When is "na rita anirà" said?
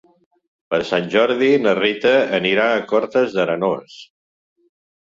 1.67-2.67